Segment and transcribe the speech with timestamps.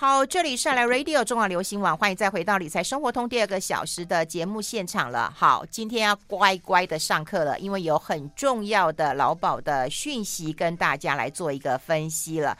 [0.00, 5.34] 好，这里是来 Radio 中广流行网，欢迎再回到理财生活通第二个小时的节目现场了。
[5.36, 12.56] 好，今天要乖乖的上课了，因为有很重要的劳保的讯息跟大家来做一个分析了。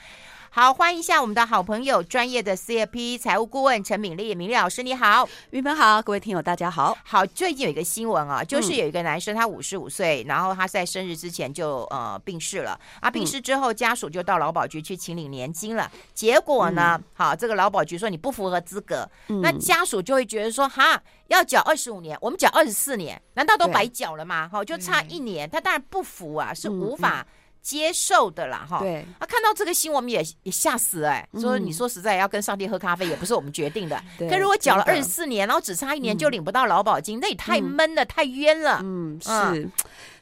[0.51, 6.97] 好，欢迎一下我们的好朋友，专业的 CFP 财务顾问陈敏丽，敏丽老师你好，云鹏好，各位听友大家好。
[7.05, 24.49] 好，最近有一个新闻啊，就是有一个男生他五十五岁，然后他在生日之前就呃病逝了，啊，病逝之后家属就到劳保局去请领年金了，结果呢，嗯、好，这个劳保局说你不符合资格，嗯、那家属就会觉得说哈，要缴二十五年，我们缴二十四年，难道都白缴了吗？
[24.51, 27.25] 好，就差一年，他当然不服啊，是无法。
[27.69, 28.79] 接受的啦，哈。
[28.79, 29.05] 对。
[29.19, 34.03] 啊，看到这个新闻，我们也也吓死了，哎，说你说实在要跟上帝喝咖啡，也不是我们决定的。
[34.17, 34.27] 对。
[34.31, 38.81] 可如果缴了二十四年，然后只差一年就领不到劳保金，那也太闷了，太冤了。
[38.83, 39.69] 嗯，是。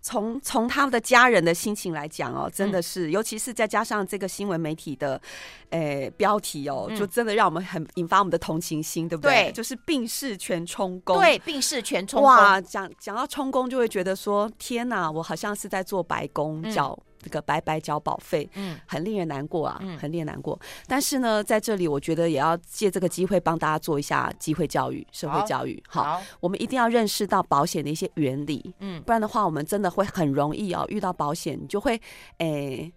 [0.03, 5.21] 从从他们的家人的心情来讲哦，真的是，尤其是再加上这个新闻媒体的，
[5.71, 9.51] 诶标题哦，就真的让我们很引发我们的同情心，对不对？
[9.53, 11.19] 就是病逝全充公。
[11.19, 12.29] 对，病逝全充公。
[12.31, 16.97] 哇，讲讲到充公，就会觉得说，天哪，我好像是在做白宫，缴。
[17.27, 20.57] 这个白白交保费，嗯，很令人难过啊，嗯、很令人难过。
[20.87, 25.83] 但是呢，在这里，我觉得也要借这个机会帮大家做一下机会教育、社会教育。
[25.89, 32.01] 好，好，我们一定要认识到保险的一些原理，嗯，不然的话，我们真的会很容易哦，遇到保险，你就会，
[32.39, 32.93] 诶。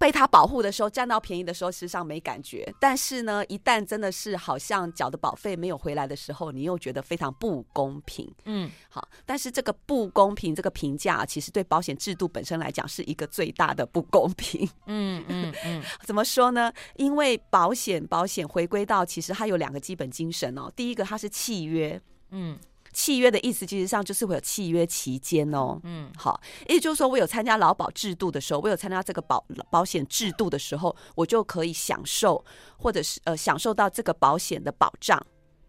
[0.00, 2.66] 被他保护的时候，占到便宜的时候，实际上没感觉。
[2.80, 8.32] 但是呢，一旦真的是好像缴的保费没有回来的时候，你又觉得非常不公平。
[8.46, 9.06] 嗯，好。
[9.26, 14.66] 但是这个不公平，这个评价，其实对保险制度本身来讲，是一个最大的不公平。
[14.86, 15.82] 嗯嗯嗯。
[16.02, 16.72] 怎么说呢？
[16.96, 20.72] 因为保险，保险回归到其实它有两个基本精神哦。
[20.74, 22.00] 第一个，它是契约。
[22.30, 22.58] 嗯。
[22.92, 25.78] 契约的意思，其实上就是会有契约期间哦。
[25.84, 32.44] 嗯，好，也就是说，我有参加劳保制度的时候，我有参加这个保保险制度的时候，我就可以享受，
[32.76, 35.20] 或者是呃享受到这个保险的保障。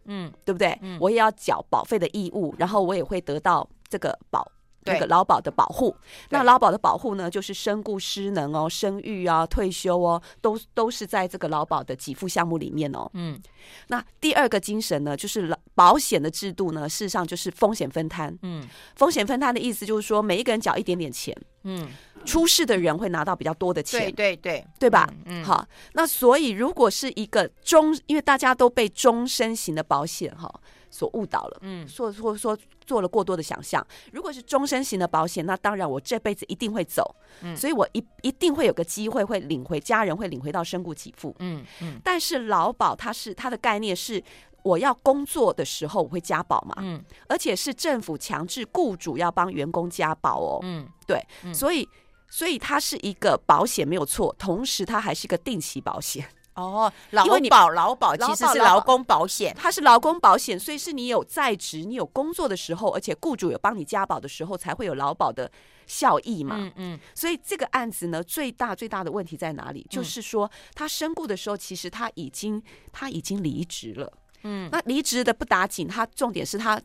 [0.05, 0.77] 嗯，对不对？
[0.81, 4.51] 嗯，我也要缴保费的义务，然后我也会得到这个保。
[4.83, 5.95] 那个劳保的保护，
[6.29, 13.09] 那劳保的保护呢，就是身故失能哦、生育啊、退休哦，都都是在这个劳保的给付项目里面哦。
[13.13, 13.39] 嗯，
[13.87, 18.37] 那第二个精神呢，就是劳保险的制度呢，事实上就是风险分摊。
[18.41, 21.87] 嗯，风险分摊的意思就是说，每一个人缴一点点钱，嗯，
[22.25, 24.01] 出事的人会拿到比较多的钱。
[24.01, 25.07] 对对对，对吧？
[25.25, 30.53] 嗯，好，那所以如果是一个终，因为大家都被终身型的保险哈。
[30.93, 32.55] 所误导了，嗯，说说说
[32.85, 33.81] 做了过多的想象。
[34.11, 41.97] 如果是终身型的保险，那当然我这辈子一定会走，嗯，所以我一一定会有个机会会领回家人会领回到身故给付，嗯嗯。
[42.03, 44.21] 但是劳保它是它的概念是
[44.63, 51.87] 我要工作的时候我会加保嘛，嗯，而且是政府强制雇主要帮员工加保哦，嗯，对，所以
[52.31, 56.25] 所以它是一个保险没有错，同时它还是一个定期保险。
[56.53, 65.49] 哦，劳保劳保其实是劳工保险，它是劳工保险，所以是你有在职、你有工作的时候，而且雇主有帮你加保的时候，才会有劳保的
[65.87, 66.55] 效益嘛。
[66.57, 66.99] 嗯嗯。
[67.13, 69.85] 所以这个案子呢，最大最大的问题在哪里？
[69.89, 72.61] 就是说，他身故的时候，其实他已经
[72.91, 74.11] 他已经离职了。
[74.43, 74.69] 嗯。
[74.71, 76.79] 那离职的不打紧，他重点是他。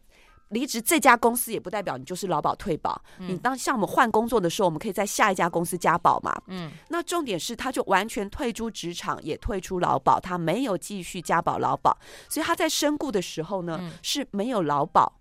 [0.50, 6.34] 离职这家公司也不代表你就是劳保退保，嗯、你当像我们换工作的时候，我们可以在下一家公司加保嘛。
[6.46, 11.96] 嗯，那重点是他就完全退出职场，也退出劳保，他没有继续加保劳保，
[12.28, 15.20] 所以他在身故的时候呢、嗯、是没有劳保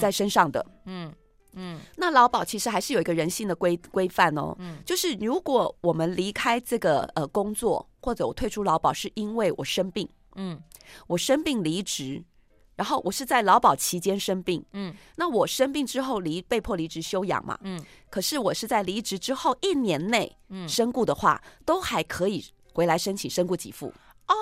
[0.00, 0.64] 在身上的。
[0.84, 1.12] 嗯。
[1.58, 4.54] 嗯，那劳保其实还是有一个人性的规规范哦。
[4.58, 10.60] 嗯，就是如果我们离开这个呃工作，或者我退出劳保是因为我生病，嗯，
[11.06, 12.22] 我生病离职。
[12.76, 22.44] 然后我是在劳保期间生病，嗯，那我生病之后离被迫离职休养嘛，嗯，可是我是在离职之后一年内，嗯，身故的话，都还可以
[22.74, 23.88] 回来申请身故给付。
[24.28, 24.34] 哦。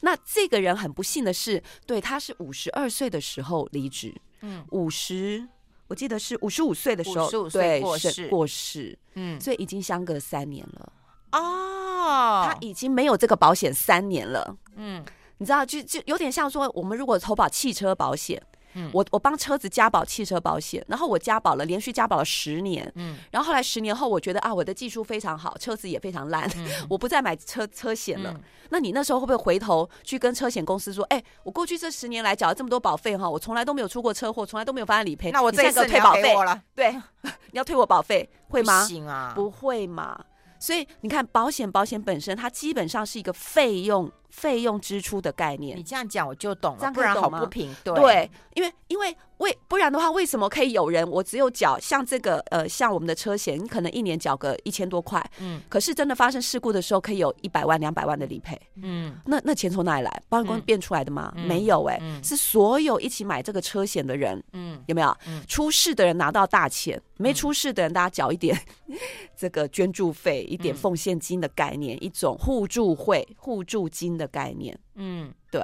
[0.00, 5.48] 那这个人很不幸的是，对，他是五十二岁的时候离职，嗯，五十，
[5.86, 8.28] 我记得是五十五岁的时候，对，过世。
[8.28, 10.92] 过世，嗯，所以已经相隔三年了。
[11.32, 15.02] 哦，他已经没有这个保险三年了，嗯。
[15.38, 18.40] 你知道，就就有点像说，我们如果投保汽车保险，
[18.74, 28.32] 嗯，我我帮车子加保汽车保险，然后我加保了，连续加保了十年，嗯，然后后来十年后，我觉得啊，我的技术非常好，车子也非常烂，嗯、我不再买车车险了。
[28.32, 28.40] 嗯、
[28.70, 36.92] 那你那时候会不会回头去跟车险公司说，哎，我过去这十年来缴了这么多保费哈，我从来都没有出过车祸，从来都没有发生理赔，那我这次退保费了，对，
[37.52, 38.82] 你要退我保费，会吗？
[38.82, 40.24] 不行啊，不会嘛。
[40.58, 45.78] 所以你看，保险保险本身它基本上是一个费用费用支出的概念。
[45.78, 47.72] 你这样讲我就懂了，这样不然好不平。
[47.84, 60.22] 对，对，因为因为为不然的话，为什么可以有人我只有缴像这个呃像我们的车险，你可能一年缴个一千多块，嗯，可是真的发生事故的时候，可以有一百万两百万的理赔，嗯，那那钱从哪里来？
[60.28, 61.32] 保险公司变出来的吗？
[61.36, 65.16] 嗯、没有、欸，哎、嗯，是所有一起买这个车险的人，嗯，有没有？
[65.28, 68.58] 嗯、出事的人拿到大钱，没出事的人大家缴一点
[69.36, 75.62] 这个捐助费，一点奉献金的概念，嗯、一种互助会互助金的概念，嗯，对。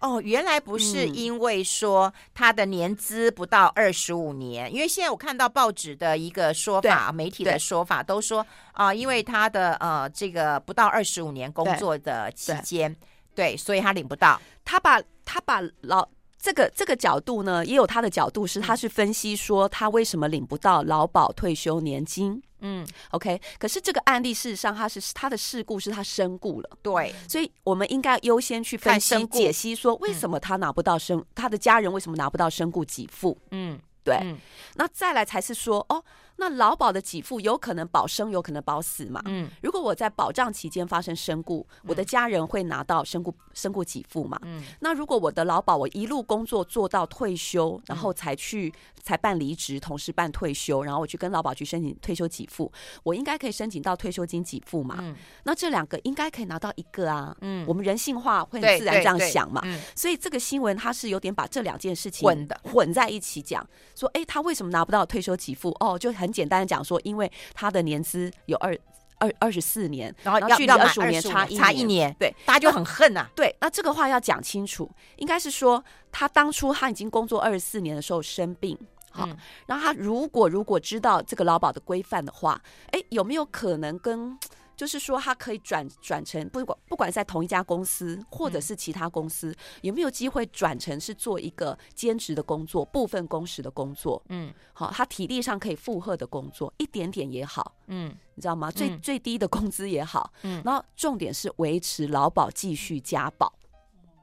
[0.00, 12.92] 哦，原来不是因为说他的年资不到二十五年，嗯、因为现在我看到报纸的一个说法，媒体的说法都说啊、呃，因为他的呃这个不到二十五年工作的期间，
[13.32, 14.40] 对，对，所以他领不到。
[14.64, 22.42] 他把他把老这个这个角度呢，也有他的角度是，他是分析说他为什么领不到劳保退休年金。
[22.62, 33.36] 嗯，OK，可是这个案例事实上，他是他的事故是他身故了，对，所以我们应该优先去分析解析，说为什么他拿不到身，嗯、他的家人为什么拿不到身故给付？
[33.50, 34.38] 嗯，对，嗯、
[34.76, 36.02] 那再来才是说哦。
[36.36, 39.22] 那劳保的给付有可能保生，有可能保死嘛？
[39.26, 44.38] 嗯，如果我在保障期间发生身故，嗯、我的家人会拿到身故身故给付嘛？
[44.42, 52.72] 嗯，那如果我的劳保我一路工作做到退休，然后才去、嗯、才办离职，同时办退休，然后我去跟劳保局申请退休给付，
[53.04, 54.96] 我应该可以申请到退休金给付嘛？
[55.00, 55.14] 嗯，
[55.44, 57.36] 那这两个应该可以拿到一个啊？
[57.42, 59.60] 嗯，我们人性化会很自然这样想嘛？
[59.64, 63.64] 嗯，所以这个新闻它是有点把这两件事情混的混在一起讲，
[63.94, 65.70] 说哎，他为什么拿不到退休给付？
[65.78, 66.21] 哦，就很。
[66.30, 68.76] 简单的讲说，因为他的年资有二
[69.18, 73.30] 二二十四年，然后距离二十五年差一差一年，对，大家就很恨呐、啊。
[73.34, 78.78] 对，那这个话要讲清楚，应该是说他当初他已经工作二十四年的时候生病，
[79.10, 79.36] 好，嗯、
[79.66, 82.60] 然后他如果如果知道这个劳保的规范的话，
[82.90, 84.38] 哎，有没有可能跟？
[84.82, 94.20] 就是说，他可以转转成不管不管在同一家公司，或者是其他公司，嗯、有没有机会转成是做一个兼职的工作，部分工时的工作？
[94.28, 97.76] 嗯，好，他体力上可以负荷的工作，一点点也好。
[97.86, 98.72] 嗯，你知道吗？
[98.72, 100.32] 最、嗯、最低的工资也好。
[100.42, 103.52] 嗯，然后重点是维持劳保继续加保。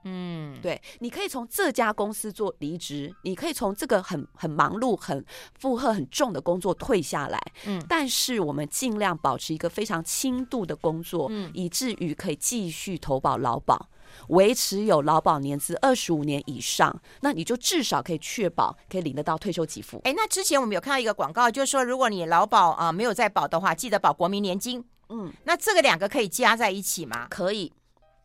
[0.03, 5.23] 嗯，对，你可以从这家公司做离职，你可以从这个很很忙碌、很
[5.59, 7.39] 负荷很重的工作退下来。
[7.65, 13.89] 嗯，但是我们尽量保持一个非常轻度的工作，嗯，以至于可以继续投保劳保，
[14.29, 19.99] 维持有劳保年资二十五年以上，那你就至少可以确保可以领得到退休给付。
[20.05, 24.83] 哎，那之前我们有看到一个广告，就是说如果你劳保啊、呃、没有在保的话，记得保国民年金。
[25.09, 27.27] 嗯，那这个两个可以加在一起吗？
[27.29, 27.73] 可以。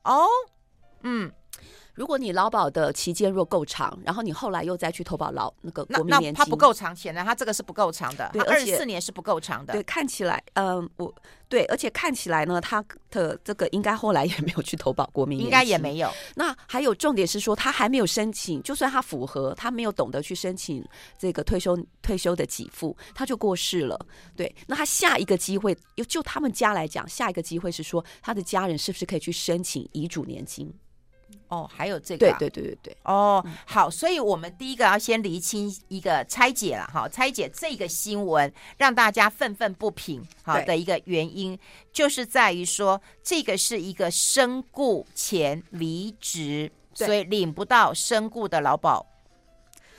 [0.04, 0.26] 哦，
[1.02, 1.32] 嗯。
[1.94, 9.73] 如果你劳保的期间若够长，然后你后来又再去投保劳那个国民年金，那他不够长，显然他这个是不够长的，对，二十四年是不够长的。
[9.73, 11.14] 对，看起来，嗯，我
[11.49, 16.11] 对，而且看起来呢，他的这个应该后来也没有去投保国民年金，应该也没有。
[16.35, 20.85] 那还有重点是说，他还没有申请，就算他符合，他没有懂得去申请
[21.17, 23.99] 这个退休退休的给付，他就过世了。
[24.35, 25.76] 对，那他下一个机会，
[26.08, 30.75] 就他们家来讲，下一个机会是说，他的家人是不是可以去申请遗嘱年金？
[31.54, 32.96] 哦，还有这个、啊，对对对对对。
[33.04, 41.58] 哦，好，所以我们第一个要先厘清一个拆解了哈，拆解这个新闻让大家愤愤不平好的一个原因，
[41.92, 49.06] 就是在于说这个是一个身故前离职，所以领不到身故的劳保。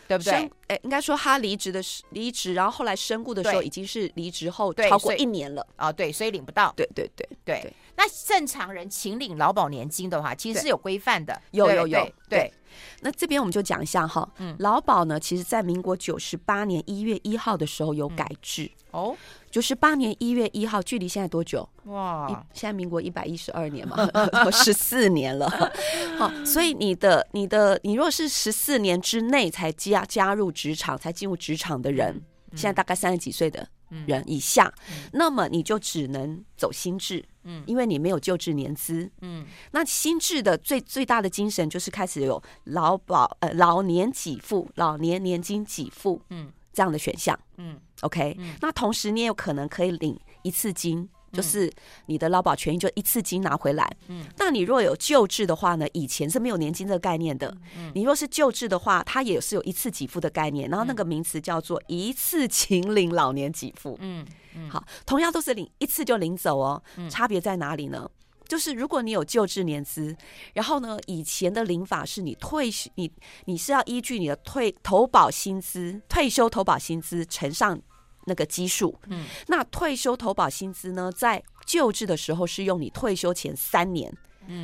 [0.07, 0.47] 对不对？
[0.67, 6.71] 哎，应该说他离职的是离职，然后后来身故的时候已经是离职后超过一年了啊，对，所以领不到。
[6.77, 7.59] 对对对对。
[7.63, 11.99] 对那正常人请领劳保年金的话，其实是有规范的，有有有。
[12.29, 12.53] 对，对。
[13.01, 19.17] 那这边我们就讲一下哈，嗯，劳保呢，其实在民国九十八年一月一号的时候有改制、嗯、哦。
[19.49, 21.67] 九十八年一月一号，距离现在多久？
[21.85, 23.95] 哇，现在民国一百一十二年嘛，
[24.51, 25.49] 十四年了。
[26.19, 32.13] 好，所以你的、你的、你若是十四年之内才加加入职场、才进入职场的人，
[32.51, 33.65] 嗯、现在大概三十几岁的
[34.05, 47.79] 人以下，嗯、那么你就只能走新制，嗯，因为你没有救治年资，嗯，那新制的最最大的精神就是开始有劳保呃老年给付、老年年金给付，嗯，这样的选项，嗯。
[48.01, 51.71] OK，、嗯、那同时你也有可能可以领一次金，嗯、就是
[52.05, 53.89] 你的劳保权益就一次金拿回来。
[54.07, 55.85] 嗯，那你若有旧制的话呢？
[55.93, 57.55] 以前是没有年金这个概念的。
[57.77, 63.97] 嗯，你若是旧制的话，它也是有一次给付的概念，然后那个名词叫做一次请领老年给付。
[64.01, 64.25] 嗯
[64.55, 66.81] 嗯，好，同样都是领一次就领走哦。
[66.95, 68.09] 嗯、差别在哪里呢？
[68.47, 70.15] 就是如果你有旧制年资，
[70.53, 73.11] 然后呢，以前的领法是你退休，你
[73.45, 77.79] 你是要依据你的退投保薪资、退休投保薪资乘上
[78.25, 78.93] 那个基数。
[79.07, 84.13] 嗯那退休投保薪资呢，在旧制的时候是用你退休前三年，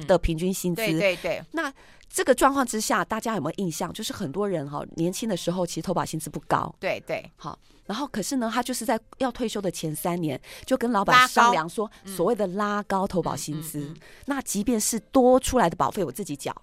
[0.05, 0.81] 的平均薪资。
[0.81, 1.43] 对对对。
[1.51, 1.73] 那
[2.09, 3.91] 这个状况之下，大家有没有印象？
[3.93, 6.73] 就是很多人哈，年轻的时候其实投保薪资不高。
[6.79, 7.29] 对对。
[7.37, 13.79] 好，然后可是呢，他就是在要退休的前三年，就跟老板商量说，所谓的拉高投保薪资。
[13.79, 16.53] 嗯、那即便是多出来的保费，我自己缴。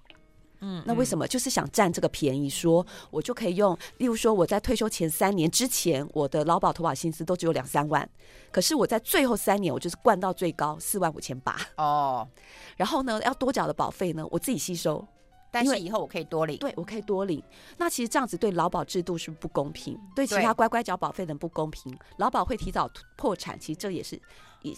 [0.61, 1.27] 嗯，那为什么？
[1.27, 8.09] 就是想占这个便宜，说我就可以用，例如说我在退休前三年之前，我的劳保投保薪资都只有两三万，
[8.51, 12.27] 可是我在最后三年，我就是灌到最高四万五千八哦。
[12.77, 15.07] 然后呢，要多缴的保费呢，我自己吸收，
[15.51, 17.43] 但是以后我可以多领，对我可以多领。
[17.77, 24.21] 那其实这样子对劳保制度是不，是不公平，对其他乖乖缴保费的人不公平，劳保会提早破产，其实这也是。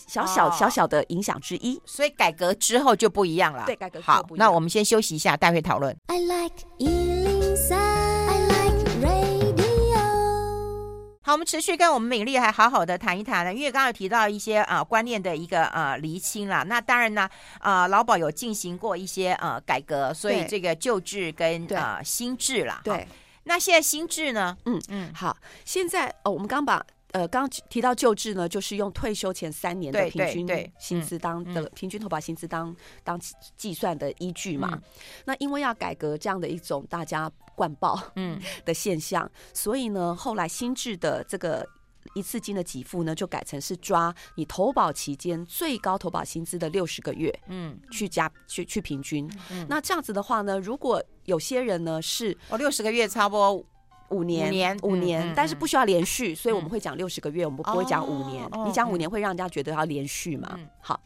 [0.07, 3.65] 小小小小的影响之一，哦，所以改革之后就不一样了。
[3.67, 4.47] 对，改革之后不一样。
[4.47, 5.97] 好，那我们先休息一下，待会讨论。
[6.07, 10.01] I like 103, I like radio。
[11.23, 16.63] 好，我们持续跟我们美丽还好好的谈一谈呢，因为刚刚有提到一些啊、呃、观念的一个呃厘清啦。
[16.65, 22.81] 那当然呢，啊、呃、劳保有进行过一些呃改革，所以这个旧制跟呃新制啦。
[22.85, 23.07] 对，
[23.45, 24.57] 那现在新制呢？
[24.65, 26.85] 嗯嗯，好，现在哦，我们刚把。
[27.13, 33.21] 呃，刚刚提到旧制呢，就是用退休前三年的平均薪资当的平均投保薪资当当
[33.57, 34.71] 计算的依据嘛。
[34.73, 34.83] 嗯、
[35.25, 41.67] 那因为要改革这样的一种大家惯报嗯 的现象，嗯、所以呢，后来新制的这个
[42.15, 49.29] 一次金的给付呢，就改成是抓你投保期间最高投保薪资的六十个月，嗯，去加去去平均。
[49.51, 53.65] 嗯、那这样子的话呢，如果有些人呢是哦六十个月差不多。
[54.11, 58.45] 五年，五年，五年，但是不需要连续，所以我们会讲六十个月，我们不会讲五年。
[58.67, 60.59] 你讲五年会让人家觉得要连续嘛？
[60.81, 61.01] 好。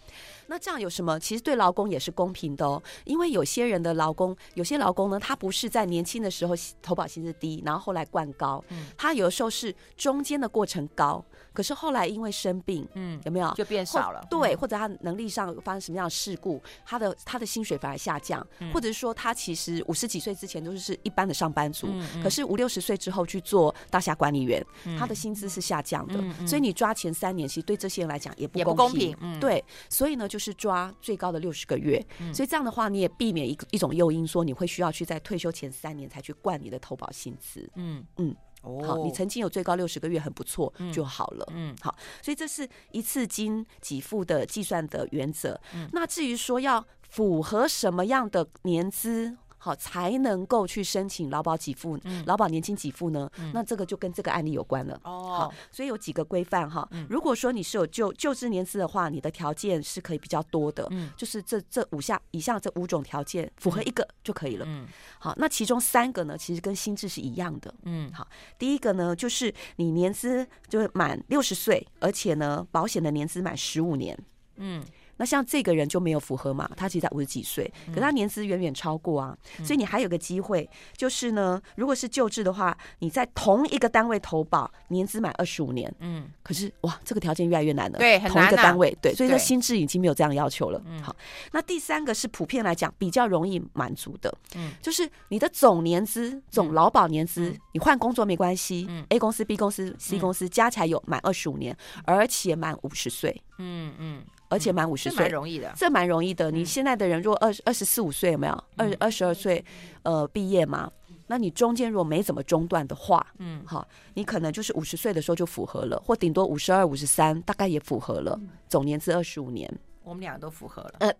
[0.46, 1.18] 那这样有什么？
[1.18, 13.50] 其实对劳工也是公平的哦，因为有些人的劳工，有些劳工呢，他不是在年轻的时候投保薪资低，然后后来灌高，嗯，他有的时候是中间的过程高，可是后来因为生病，嗯，有没有？
[13.54, 14.22] 就变少了？
[14.28, 21.88] 对，或者他能力上发生什么样的事故，他的他的薪水反而下降，或者是说他其实五十几岁之前都是一般的上班族，
[22.22, 24.64] 可是五六十岁之后去做大厦管理员，
[24.98, 30.28] 他的薪资是下降的，所以你抓前三年，其实对这些人来讲也不公平，公平，对，所以呢。
[30.34, 37.70] 就是抓最高的六十个月，嗯、所以这样的话，你也避免一一种诱因，说你会需要去在退休前三年才去灌你的投保薪资。
[37.76, 41.46] 嗯嗯，哦、好，你曾经有最高六十个月很不错就好了。
[41.52, 45.56] 嗯，好，所以这是一次金给付的计算的原则。
[45.72, 49.36] 嗯、那至于说要符合什么样的年资？
[49.64, 53.30] 好，才能够去申请劳保给付，嗯、劳保年金给付呢？
[53.38, 55.00] 嗯、那这个就跟这个案例有关了。
[55.04, 56.86] 哦，好，所以有几个规范哈。
[56.90, 60.86] 嗯、如果说你是有就就职年资的话，你的条件是可以比较多的。
[60.90, 64.66] 嗯，就是这这五项以上这五种条件符合一个就可以了。
[64.68, 64.86] 嗯，
[65.18, 67.74] 好，那其中三个呢，其实跟新制是一样的。
[67.84, 68.28] 嗯，好，
[68.58, 74.14] 第一个呢，就是你年资就是满六十岁，而且呢，保险的年资满十五年。
[74.56, 74.84] 嗯。
[75.16, 76.70] 那像这个人就没有符合嘛？
[76.76, 90.82] 他其实在五十几岁，可他年资远远超过啊，嗯、所以你还有个机会，就是呢，如果是旧制的话，你在同一个单位投保，年资满二十五年，嗯，可是哇，这个条件越来越难了，对，很难、啊、同一个单位，对，所以说新制已经没有这样要求了。
[90.86, 91.14] 嗯，好，
[91.52, 104.22] 那第三个是普遍来讲比较容易满足的，嗯，就是你的总年资、总劳保年资，嗯、你换工作没关系，嗯，A 公司、B 公司、C 公司加起来有满二十五年，而且满五十岁，嗯嗯。
[104.48, 105.72] 而且满五十岁，蛮容易的。
[105.76, 106.50] 这蛮容易的。
[106.50, 109.64] 你现在的人，如果二二十四五岁，有没有二二十二岁，
[110.02, 110.90] 呃，毕业嘛？
[111.26, 118.38] 那你中间如果没怎么中断的话，嗯，好，你可能就是五十岁的时候就符合了，或顶多五十二、五十三，大概也符合了。
[118.68, 119.72] 总年资二十五年，
[120.02, 121.14] 我们俩都符合了。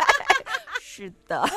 [0.80, 1.48] 是的，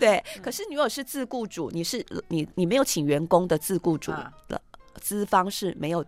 [0.00, 0.22] 对。
[0.42, 4.10] 可是你如果是自雇主，你是你你没有请员工的自雇主
[4.48, 4.60] 的
[5.00, 6.04] 资方是没有。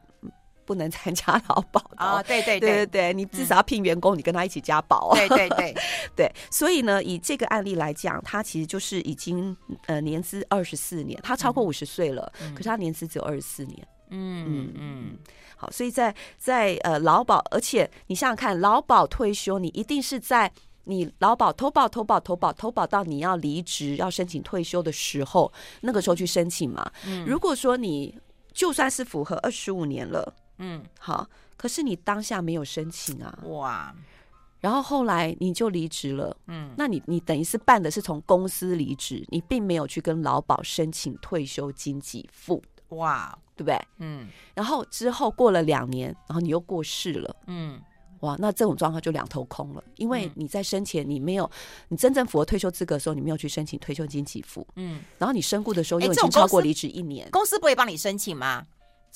[0.69, 2.23] 不能参加劳保啊！
[2.23, 5.17] 对对对对对，你至少要聘员工，你跟他一起加保啊！
[5.17, 5.75] 对对对
[6.15, 9.57] 对，所以呢，以这个案例来讲，他其实就是已经
[9.87, 13.89] 呃年资二十四年，他超过五十岁了，可是他年资只有二十四年。
[14.11, 15.19] 嗯嗯嗯，
[15.57, 20.53] 好，所以在在呃劳保，而且你想想看，劳保退休，你一定是在
[20.85, 26.91] 你劳保投保投保投保投保到你要离职要申请退休的时候，那个时候去申请嘛。
[27.07, 28.15] 嗯，如果说你
[28.53, 30.35] 就算是符合二十五年了。
[30.59, 33.95] 嗯，好，可是你当下没有申请啊，哇，
[34.61, 43.81] 然后后来你就离职了，嗯，那你你等于是办的是从公司离职，你并没有去跟劳保申请退休金给付，哇，对不对？
[43.99, 47.81] 嗯，然后之后过了两年，然后你又过世了，嗯，
[48.21, 51.49] 哇，那这种状况就两头空了，因为你在生前你没有，
[51.87, 58.67] 你真正符合退休资格的时候，你没有去申请退休金给付，嗯，然后你身故的时候又已经超过离职一年，公司不会帮你申请吗？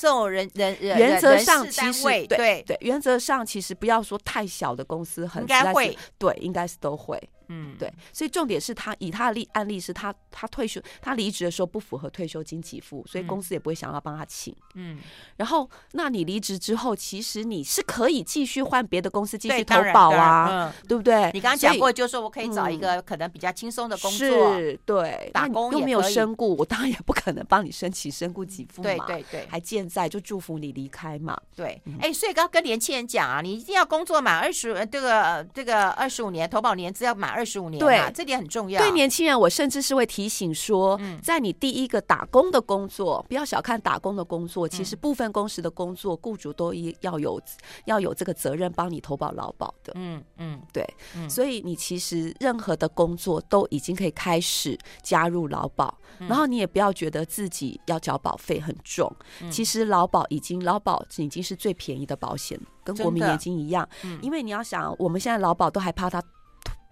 [0.02, 7.16] 这种人人人原则上其实对对对，原则上其实不要说太小的公司很，应该会对，应该是都会。
[7.48, 14.52] 嗯，对，所以重点是他以他的例案例是他他退休他离职的时候不符合退休金给付，所以公司也不会想要帮他请。
[14.74, 14.98] 嗯，
[15.36, 21.30] 然后那你离职之后，其实你是可以继续换别的公司继续投保啊，对不对？
[21.32, 21.52] 你刚？
[21.52, 24.18] 刚讲过，就是说我可以找一个可能比较轻松的工作，
[24.56, 38.12] 是，对，打工又没有身故，我当然也不可能帮你申请身故给付嘛，对对对，还健在就祝福你离开嘛，对，哎，所以刚刚跟年轻人讲啊，你一定要工作满二十这个这个二十五年投保年资要满二十五年，对。
[38.14, 38.80] 这点很重要。
[38.80, 47.40] 对年轻人，我甚至是会提醒说，在你第一个打工的工作，不要小看打工的工作，其实部分工时的工作，雇主都一要有
[47.86, 49.92] 要有这个责任帮你投保劳保的。
[49.94, 50.86] 嗯嗯，对。
[51.28, 59.10] 所以你其实任何的工作都已经可以开始加入劳保，然后你也不要觉得自己要缴保费很重。
[59.50, 63.88] 其实劳保已经劳保已经是最便宜的保险，跟国民年金一样。
[64.20, 66.22] 因为你要想，我们现在劳保都还怕他。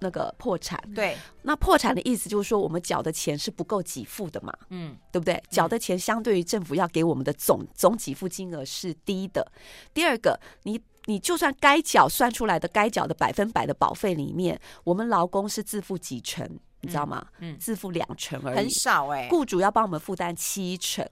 [0.00, 5.42] 那个破产，对，那破产的意思就是说，我们缴的钱是不够给付的嘛，嗯，对不对？
[5.50, 9.46] 缴的钱相对于政府要给我们的总总给付金额是低的。
[9.94, 16.48] 第二个，你你就算该缴算出来的该缴的百分百的保费里面，我们劳工是自付几成，
[16.80, 17.26] 你知道吗？
[17.38, 21.06] 嗯，自付两成而已，很少哎，雇主要帮我们负担七成。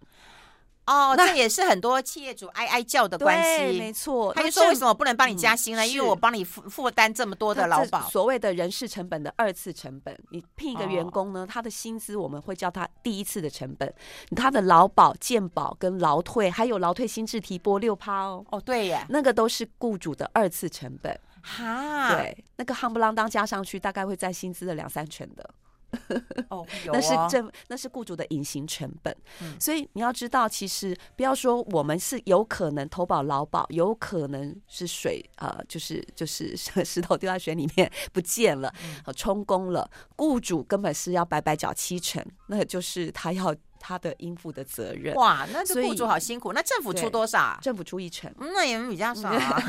[0.88, 4.32] 哦，那这也是很多企业主哀哀叫的关系，没错。
[4.32, 5.86] 他就说为什么不能帮你加薪呢？
[5.86, 10.18] 因为我帮你负负担这么多的劳保，所谓的人事成本的二次成本。
[10.30, 13.92] 你聘一个员工呢，他的薪资我们会叫他第一次的成本，
[14.34, 18.42] 他的劳保、健保跟劳退，还有劳退薪制提拨六趴哦。
[18.50, 21.20] 哦，对耶，那个都是雇主的二次成本。
[21.42, 25.50] 哈，对，那个夯不啷当加上去，大概会占薪资的两三成的。
[26.50, 29.14] 哦， 那是政，那是雇主的隐形成本。
[29.40, 38.72] 嗯，所以你要知道，其实不要说我们是有可能投保劳保，有可能是水啊，呃，就是就是 石头丢在水里面不见了，
[39.16, 43.54] 充公了，雇主根本是要白白缴七成，那就是他要。
[43.80, 46.52] 他的应负的责任哇，那这雇主好辛苦。
[46.52, 47.58] 那政府出多少？
[47.62, 49.62] 政府出一成，那也比较少啊。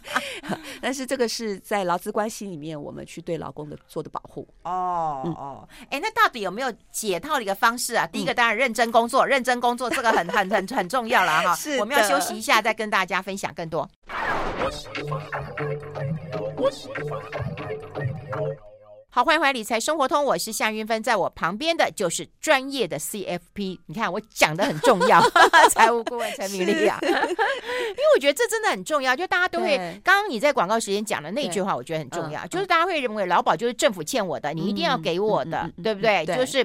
[0.80, 4.46] 但是这个是在劳资关系里面，我们去对劳工的做的保护。
[4.64, 8.06] 哦哦，哎，那到底有没有解套的一个方式啊？
[8.06, 11.54] 第一个当然认真工作， 认真工作这个很 很很很重要了哈。
[11.54, 13.88] 是，我们要休息一下，再跟大家分享更多。
[19.12, 23.80] 好，欢迎回来理财生活通，我是夏云芬，在我旁边的就是专业的 CFP。
[23.86, 25.20] 你看我讲的很重要，
[25.68, 36.24] 财务顾问陈明丽啊，因为我觉得这真的很重要，就大家都会，刚刚你在广告时间讲的那句话，我觉得很重要，就是大家会认为劳保就是政府欠我的，你一定要给我的，对不对？
[36.26, 36.64] 就是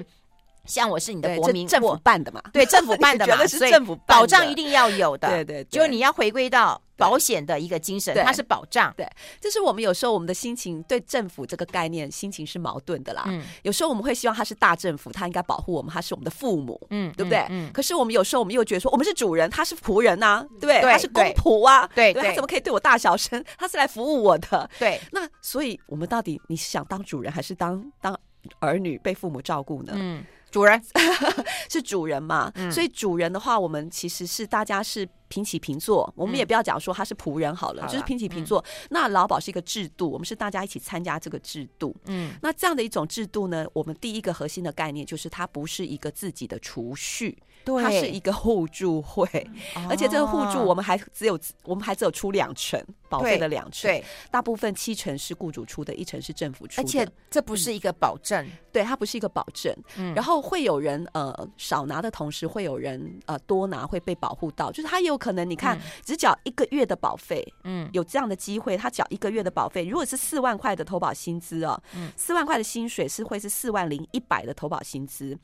[0.66, 3.72] 像我是你的国民，政府办的嘛，对，政府办的嘛， 所以
[4.06, 6.80] 保障一定要有的，对对，就是你要回归到。
[6.98, 8.90] 保险的一个精神，它是保障。
[8.96, 9.06] 对，
[9.38, 13.24] 就是我们有时候我们的心情对政府这个概念心情是矛盾的啦。
[13.26, 17.44] 嗯，有时候我们会希望他是大政府，他应该保护我们，他是我们的父母，嗯，对不对？
[17.50, 17.70] 嗯。
[17.70, 23.44] 可是我们有时候我们又觉得说，我们是主人，他是仆人呐，对，他是公仆啊，对，他怎么可以对我大小声？
[23.58, 24.70] 他是来服务我的。
[24.78, 24.98] 对。
[25.12, 28.18] 那所以，我们到底你是想当主人，还是当当
[28.58, 29.92] 儿女被父母照顾呢？
[29.94, 30.24] 嗯。
[30.56, 30.82] 主人
[31.68, 38.58] 是主人嘛，嗯、所以主人的话，我们其实是大家是平起平坐，嗯、我们也不要讲说他是仆人好了，就是平起平坐。
[38.60, 41.94] 嗯、那劳保是一个制度，我们是大家一起参加这个制度。
[42.06, 47.36] 嗯，那这样的一种制度呢，我们第一个核心的概念就是它不是一个自己的储蓄。
[47.66, 49.26] 对它是一个互助会，
[49.74, 59.74] 哦、而且这个互助我们还只有我们还只有出两成保费的两成，对，大部分七成是雇主出的，一成是政府出的，而且这不是一个保证，嗯、对，它不是一个保证。
[59.96, 75.36] 嗯，然后会有人呃少拿的同时，会有人呃多拿会被保护到，就是他也有可能你看、嗯、只缴一个月的保费，嗯，有这样的机会，他缴一个月的保费，如果是四万块的投保薪资啊，嗯，四万块的薪水是会是四万零一百的投保薪资。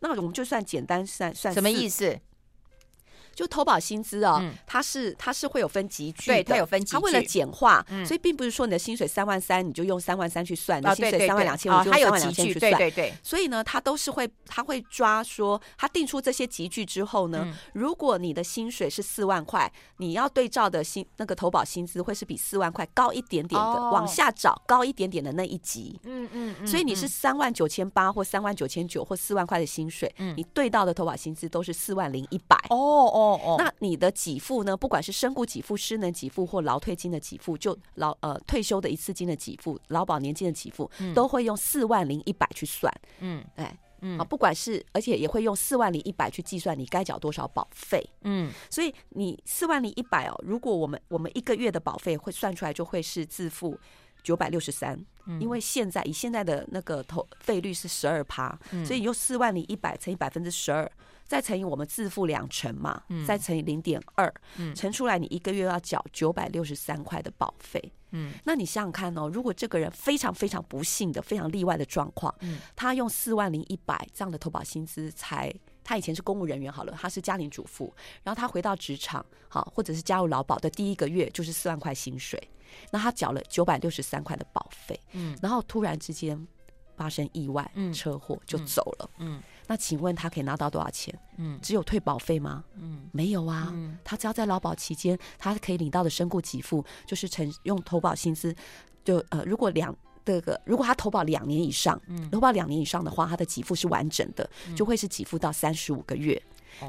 [0.00, 2.18] 那我们就算简单算算什么意思？
[3.40, 6.92] 就投保薪资啊，它是它是会有分级距，对，它有分级距。
[6.92, 12.70] 它为了简化，所以并不是说你的薪水三万三，你就用三万三去算；你的薪水三万两千，五就用三万两千去算。
[12.72, 13.14] 对对对。
[13.22, 25.98] 所以呢，它都是会，它会抓说，它定出这些集距之后呢，如果你的薪水是四万块，你要对照的薪那个投保薪资会是比四万块高一点点的，往下找高一点点的那一级。
[26.04, 26.66] 嗯嗯。
[26.66, 32.54] 所以你是三万九千八或三万九千九或四万块的薪水，你对到的投保薪资都是四万零一百。
[32.68, 33.29] 哦哦。
[33.34, 34.76] 哦哦，那你的给付呢？
[34.76, 42.92] 不管是身故给付、失能给付或劳退金的给付，就劳呃退休的一次金的给付、劳保年金的给付，嗯、都会用四万零一百去算。
[43.20, 43.78] 嗯，哎。
[44.02, 53.78] 嗯，啊，不管是而且也会用四万零一百去计算你该缴多少保费，嗯，所以你四万零一百哦，如果我们我们一个月的保费会算出来就会是自付
[54.22, 54.98] 九百六十三，
[55.38, 60.90] 因为现在以现在的那个投费率是十二趴，所以你用四万零一百乘以百分之十二。
[61.30, 64.34] 再乘以我们自付两成嘛，嗯、再乘以零点二，
[64.74, 67.80] 乘出来你一个月要缴九百六十三块的保费。
[68.10, 82.42] 嗯，那你想想看哦，如果这个人非常非常不幸的、非常例外的状况，嗯，他用四万零一百这样的投保薪资才，他以前是公务人员好了，他是家庭主妇，然后他回到职场，好，或者是加入劳保的第一个月就是四万块薪水，
[82.90, 86.44] 那他缴了九百六十三块的保费，嗯，然后突然之间
[86.96, 89.36] 发生意外，嗯，车祸就走了，嗯。
[89.36, 91.16] 嗯那请问他可以拿到多少钱？
[91.36, 92.64] 嗯，只有退保费吗？
[92.74, 93.68] 嗯，没有啊。
[93.72, 98.52] 嗯，他只要在劳保期间，他可以领到的身故给付，就是成用投保薪资，
[99.04, 106.42] 就呃，如果两这个，如果他投保两年以上，嗯，投保两年以上的话，他的给付是完整的，就会是给付到三十五个月。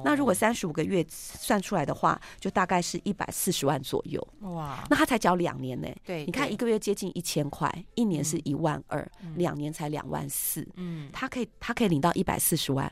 [0.03, 4.25] 那如果三十五个月算出来的话，就大概是一百四十万左右。
[4.41, 5.87] 哇，那他才缴两年呢？
[6.05, 10.67] 对，你看一个月接近一千块，一年是一万二，两年才两万四。
[10.75, 12.91] 嗯，他可以他可以领到一百四十万，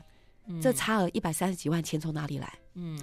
[0.60, 2.52] 这差额一百三十几万，钱从哪里来？
[2.80, 2.98] 嗯，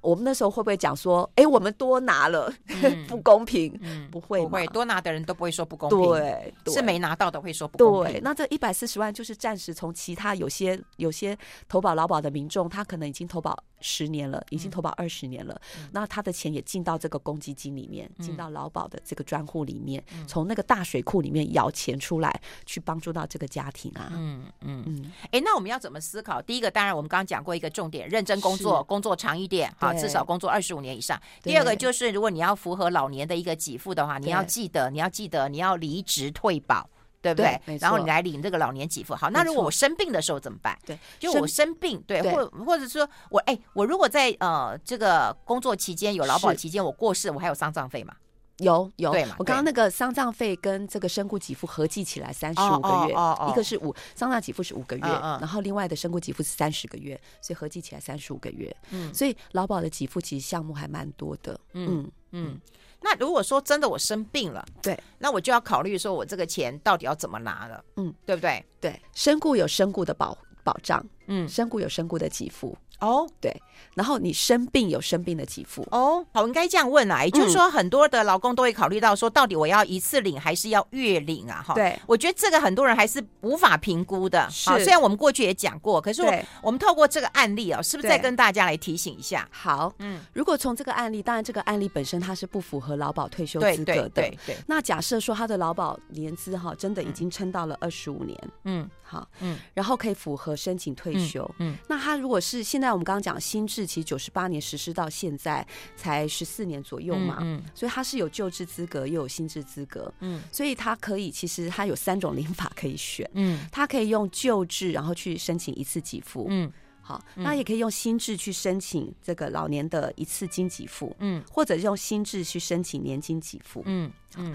[0.00, 2.52] 我们那时候会不会讲说，哎，我们多拿了，
[3.06, 3.78] 不公平？
[3.82, 5.98] 嗯，不会，不会，多拿的人都不会说不公平。
[5.98, 8.14] 对，是没拿到的会说不公平。
[8.14, 11.36] 对，那这一百四十万就是暂时从其他有些有些
[11.68, 15.60] 投保劳保的民众，他可能已经投保十年了，已经投保二十年了，
[15.92, 24.10] 那他的钱也进到这个公积金里面，进到劳保的这个专户里面，从那个大水库里面舀钱出来，去帮助到这个家庭啊。
[24.14, 25.12] 嗯嗯嗯。
[25.30, 26.40] 哎，那我们要怎么思考？
[26.42, 28.82] 第一个，当然我们刚刚讲过一个重点，认真工作。
[28.84, 31.20] 工作长一点，好，至少工作二十五年以上。
[31.42, 36.88] 第二个就是，如果你要符合老年的一个给付的话，你要记得，你要记得，你要离职退保，
[37.20, 37.78] 对不对？
[37.78, 39.14] 然后你来领这个老年给付。
[39.14, 40.78] 好，那如果我生病的时候怎么办？
[40.84, 48.14] 对，就我生病，对，或或者说我哎，我如果在呃这个工作期间有劳保期间我过世，我还有丧葬费吗？
[48.58, 53.14] 有有，我刚刚那个丧葬费跟这个身故给付合计起来三十五个月，
[53.50, 58.74] 一个是五丧葬给付是五个月，然后另外的身故给付是三十个月，所以合计起来三十五个月。
[58.90, 61.58] 嗯，所以劳保的给付其实项目还蛮多的。
[61.74, 62.58] 嗯嗯，
[63.02, 67.84] 那如果说真的我生病了，对，那我就要考虑说我这个钱到底要怎么拿了。
[67.96, 68.64] 嗯，对不对？
[68.80, 72.76] 对，身故有身故的保保障，嗯，身故有身故的给付。
[73.00, 73.54] 哦，对，
[73.94, 81.62] 然后你生病有生病的给付哦，好，应该这样问啊，也就是说，很多的劳工都会考虑到说，到底我要一次领还是要月领啊？
[81.62, 84.48] 哈，对，我觉得这个很多人还是无法评估的。
[84.64, 86.32] 好，虽然我们过去也讲过，可是我
[86.62, 89.46] 我们透过这个案例啊，是不是再跟大家来提醒一下？
[89.50, 94.56] 好，嗯，如果从这个案例，当然这个案例本身它是不符合劳保退休资格的，对对。
[94.66, 102.85] 那假设说他的劳保年资哈，真的已经撑到了二十五年，嗯，好，嗯，然后可以符合申请退休，嗯，那他如果是现在。
[102.86, 116.72] 那我们刚刚讲新制，其实九十八年实施到现在才十四年左右嘛，嗯，所以它是有旧制资格又有新制资格，嗯，所以它可以其实它有三种领法可以选，嗯，他可以用旧制然后去申请一次给付，嗯，
[117.02, 124.54] 好，那也可以用新制去申请这个老年的一次金给付，嗯，或者用新制去申请年金给付，嗯嗯，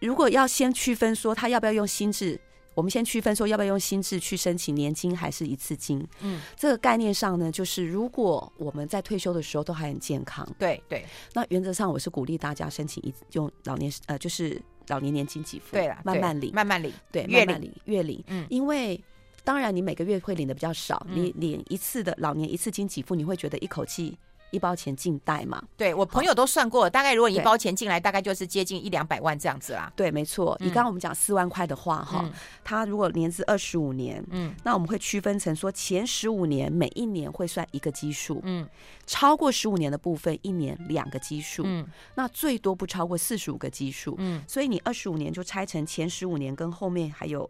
[0.00, 2.40] 如果要先区分说他要不要用新制。
[2.76, 6.06] 我们先区分说，要不要用新制去申请年金还是一次金？
[6.20, 19.02] 嗯，这个概念上呢，就是如果我们在退休的时候都还很健康，对对，那原则上我是鼓励大家申请一用老年呃，就是老年年金给付，对了，慢慢领，慢慢领，对，慢慢领，月领，嗯，因为
[19.42, 24.18] 当然你每个月会领的比较少，你领一次的老年一次金给付，你会觉得一口气。
[24.50, 25.62] 一包钱进袋嘛？
[25.76, 29.92] 对，我朋友都算过，大概如果你一包钱进来，大概就是接近一两百万这样子啦。
[29.96, 30.56] 对，没错。
[30.60, 32.24] 你刚刚我们讲四万块的话，哈，
[32.64, 38.66] 他如果年资二十五年，嗯，那我们会区分成说前十五年每一年会算一个基数，嗯，
[39.04, 47.48] 超过十五年的部分一年两个基数，嗯，那最多不超过四十五个基数，嗯，所以你二十五年就拆成前十五年跟后面还有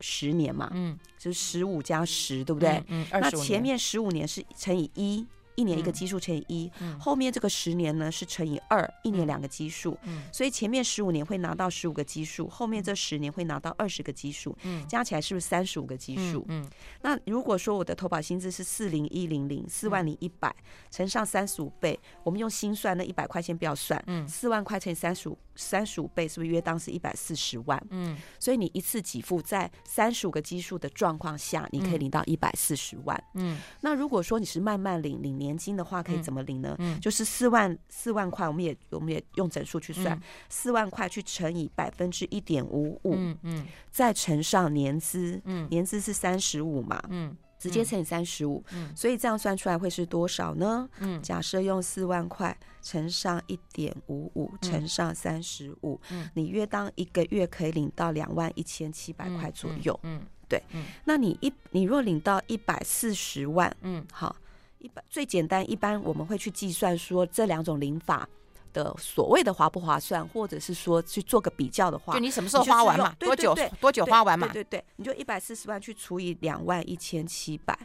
[0.00, 2.82] 十年嘛，嗯，就是十五加十，对不对？
[2.88, 5.26] 嗯，那前面十五年是乘以一。
[5.56, 16.44] 一年一个基数乘以一，嗯，后面这个十年呢是乘以二，一年两个基数，嗯，所以前面十五年会拿到十五个基数，后面这十年会拿到二十个基数，嗯，加起来是不是三十五个基数？
[16.48, 16.68] 嗯，
[17.02, 20.54] 那如果说我的投保薪资是四零一零零四万零一百
[20.90, 27.78] 乘上三十五倍，我们用心算，那一百块钱不要算，嗯，四万块乘以三十五，三十五倍是不是约当是一百四十万？
[27.90, 35.34] 嗯，所以你一次给付在三十五个基数的状况下，你可以领到一百四十万，嗯，那如果说你是慢慢领领。
[35.34, 36.76] 年金的话，可以怎么领呢？
[36.78, 47.36] 嗯，就是四万四万块，我们也我们也用整数去算，四、嗯、万块去乘以百分之一点五五，嗯嗯，再乘上年资，嗯，年资是三十五嘛，嗯。
[47.64, 48.62] 直接乘以三十五，
[48.94, 50.86] 所以这样算出来会是多少呢？
[50.98, 55.98] 嗯，假设用四万块乘上一点五五乘上三十五，
[56.34, 59.98] 你约当一个月可以领到两万一千七百块左右。
[60.46, 60.62] 对。
[60.72, 64.36] 嗯，那你一你若领到一百四十万，嗯，好，
[64.80, 68.28] 一百最简单，一般我们会去计算说这两种领法。
[68.74, 73.14] 的所谓的划不划算，或者是说去做个比较的话，就你什么时候花完嘛？
[73.18, 74.48] 多久多久花完嘛？
[74.48, 77.78] 对对对，你就一百四十万去除以两万一千七百，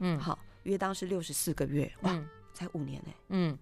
[0.00, 2.20] 嗯，好，约当是六十四个月，哇，
[2.52, 3.56] 才五年呢，嗯。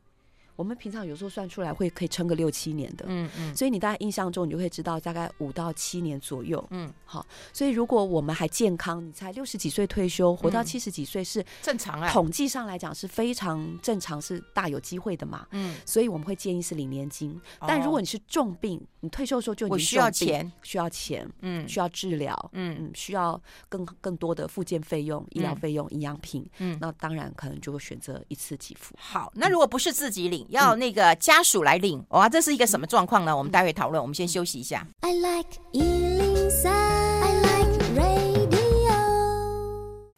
[0.59, 22.68] 我们平常有时候算出来会可以撑个六七年的，嗯嗯，所以你大概印象中你就会知道大概五到七年左右，嗯，好，所以如果我们还健康，你才六十几岁退休，活到七十几岁是正常啊，统计上来讲是非常正常，是大有机会的嘛，嗯，所以我们会建议是领年金，但如果你是重病，你退休的时候就已经需要钱，需要钱，嗯，需要治疗，嗯。
[22.81, 28.94] 嗯，需要更更多的复健费用、医疗费用、营养品，嗯，那当然可能就会选择一次给付。
[28.99, 30.47] 好，那如果不是自己领。
[30.48, 33.37] 要那个家属来领哇，这是一个什么状况呢？
[33.37, 34.02] 我们待会讨论。
[34.02, 34.87] 我们先休息一下。
[35.00, 35.58] I like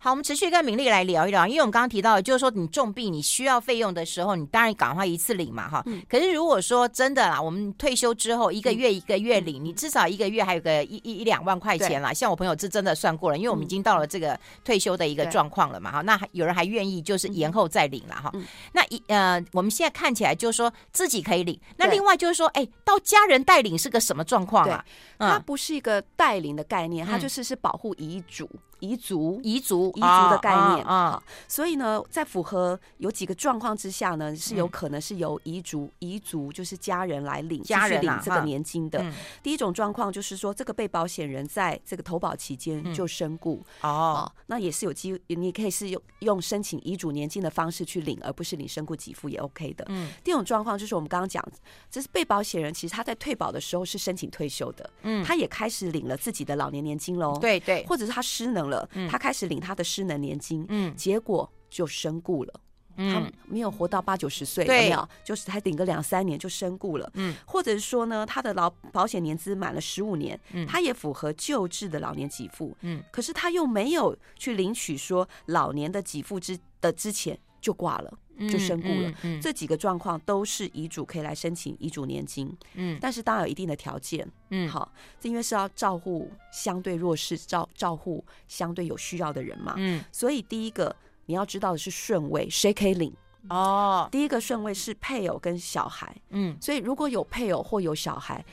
[0.03, 5.85] 好，我们持续跟敏丽来聊一聊，因为我们刚刚提到，就是说你重病你需要费用的时候，你当然赶快一次领嘛，哈。
[6.09, 12.15] 可是如果说真的啦，我们退休之后一个月一个月领，你至少一个月还有个一一一两万块钱啦。
[12.15, 16.01] 像我朋友是真的算过了，因为我们已经到了这个退休的一个状况了嘛，哈。
[16.01, 18.33] 那有人还愿意就是延后再领了哈。
[18.73, 24.83] 那一呃，我们现在看起来就是说自己可以领，那另外就是说，哎，到家人代领是个什么状况啊？
[25.19, 28.49] 它不是一个代领的概念，它就是是保护遗嘱。
[28.81, 30.85] 遗嘱、遗嘱、遗嘱的概念。
[30.85, 39.05] 啊，所以呢，在符合有几个状况之下呢，是有可能是由遗族、遗族就是家人来领，家人领这个年金的。
[39.43, 43.63] 第一种状况就是说，这个被保险人在这个投保期间就身故。
[43.83, 49.85] 哦，那也是有机会，你可以是用用申请遗嘱年金的方式去领，而不是领身故给付也 OK 的。
[49.89, 51.45] 嗯，第二种状况就是我们刚刚讲，
[51.91, 58.70] 这是被保险人其实他在退保的时候是申请退休的，嗯，他也开始领了自己的老年年金喽，对对，或者是他失能。
[58.71, 62.61] 了，他开始领他的失能年金，嗯，结果就身故了，
[62.97, 65.09] 嗯，他没有活到八九十岁，有没有？
[65.23, 78.19] 就是他领个两三年就身故了，嗯，或者是说呢，他的劳保险年资满了十五年，嗯，他也符合旧制的老年给付，嗯，可是他又没有去领取说老年的给付之的之前就挂了。
[78.49, 90.95] 就身故了，嗯这几个状况都是遗嘱可以来申请遗嘱年金，嗯，但是当然有一定的条件，嗯，好，这因为是要照顾相对弱势，照照顾相对有需要的人嘛，嗯，所以第一个
[91.27, 93.13] 你要知道的是顺位，谁可以领
[93.49, 94.09] 哦？
[94.11, 98.45] 第一个顺位是配偶跟小孩，嗯，所以如果有配偶或有小孩。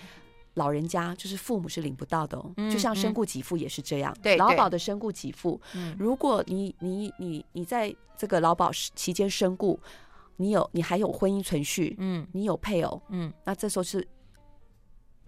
[0.57, 4.15] 老人家就是父母是领不到的哦，就像身故给付也是这样。
[4.21, 5.59] 对，劳保的身故给付，
[5.97, 9.79] 如果你你你你在这个劳保期间身故，
[10.35, 14.05] 你有你还有婚姻存续，嗯，你有配偶，嗯，那这时候是。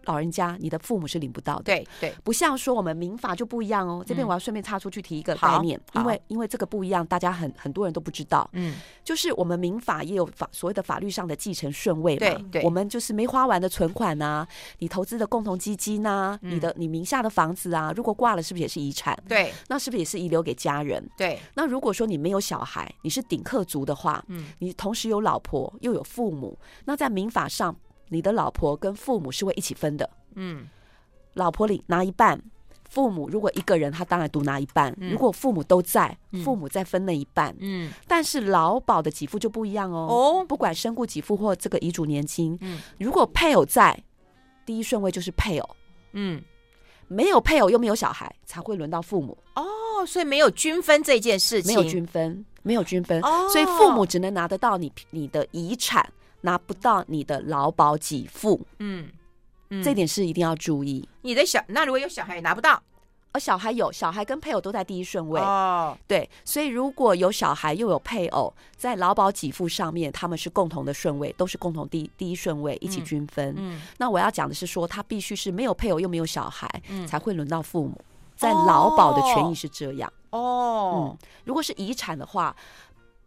[0.09, 1.63] 老人家，你的父母是领不到的。
[1.63, 4.03] 对对，不像说我们民法就不一样哦。
[4.05, 8.49] 这边我要顺便插出去提一个概念，因为因为这个不一样，大家很很多人都不知道。
[8.53, 12.19] 嗯，就是我们民法也有法所谓的法律上的继承顺位嘛。
[12.19, 14.47] 对对，我们就是没花完的存款呐，
[14.79, 19.15] 你投资的共同基金呐，你的你名下的房子啊，如果挂了，是不是也是遗产？
[19.27, 21.07] 对，那是不是也是遗留给家人？
[21.15, 27.75] 对，那如果说你没有小孩，你是顶客族的话，嗯，你同时有老婆又有父母，那在民法上。
[28.09, 30.67] 你的老婆跟父母是会一起分的，嗯，
[31.35, 32.41] 老婆领拿一半，
[32.89, 34.95] 父母如果一个人，他当然独拿一半。
[34.99, 37.91] 如果父母都在，父母再分那一半，嗯。
[38.07, 40.07] 但是劳保的给付就不一样哦，
[40.41, 44.03] 哦，不管身故给付或这个遗嘱年金，嗯，如果配偶在，
[44.65, 45.75] 第一顺位就是配偶，
[46.13, 46.41] 嗯，
[47.07, 49.37] 没有配偶又没有小孩，才会轮到父母。
[49.55, 56.11] 哦，所以没有均分这件事情，没有均分，没有均分，哦，所以父母只能拿得到你你的遗产。
[56.41, 59.09] 拿不到你的劳保给付，嗯，
[59.69, 61.07] 嗯，这点是一定要注意。
[61.21, 62.81] 你的小那如果有小孩也拿不到，
[63.31, 73.53] 而小孩有小孩跟配偶都在第一顺位哦，对，所以如果有小孩又有配偶，在劳保给付上面他们是共同的顺位，都是共同第第一顺位一起均分。
[73.57, 78.01] 嗯，嗯，那我要讲的是说，他必须是没有配偶又没有小孩，嗯，才会轮到父母，
[78.35, 81.15] 在劳保的权益是这样哦。
[81.21, 82.55] 嗯，如果是遗产的话。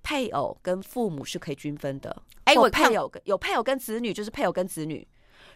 [0.03, 2.15] 配偶跟父母是可以均分的。
[2.45, 5.07] 哎，我配偶跟有配偶跟子女，就是配偶跟子女。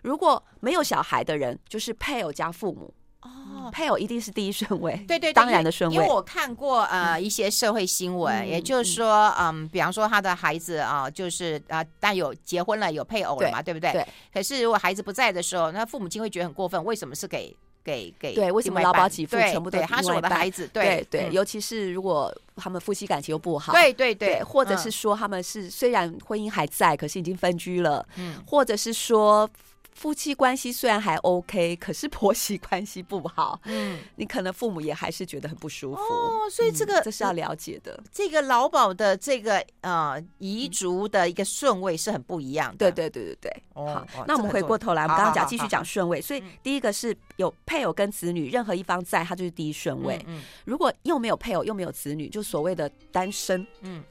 [0.03, 2.93] 如果没有小孩的人，就是配偶加父母。
[3.23, 5.97] 哦，配偶一定是第一顺位，对对，当然的顺位。
[5.97, 13.91] 因为我看过呃一些社会新闻，也就是说，嗯，比方说他的孩子啊，就是啊，但有结婚了，有配偶了嘛，对不对？
[13.91, 14.07] 对。
[14.33, 17.57] 可是如果孩子不在的时候，那父母亲会觉得很过分，为什么是给
[17.87, 18.35] 给给？
[18.35, 20.69] 对，为什么劳保给付全部都他是我的孩子？
[20.73, 29.49] 对对，尤其是如果他们夫妻感情又不好，对对对，或者是说他们是虽然婚姻还在，可是已经分居了，嗯，或者是说。
[29.97, 36.51] 夫妻关系虽然还 OK，可是婆媳关系不好， 嗯，你可能父母也还是觉得很不舒服哦。
[36.51, 37.99] 所以这个、嗯、这是要了解的。
[38.13, 42.93] 这个劳保的这个呃遗嘱的一个顺位是很不一样的。
[42.93, 43.63] 对对对对对。
[43.73, 46.21] 哦，好，那我们回过头来，我们刚刚讲继续讲顺位。
[46.21, 50.23] 所以第一个是有配偶跟子女，任何一方在，他就是第一顺位。
[50.27, 54.05] 嗯，如果又没有配偶又没有子女，就所谓的单身，嗯，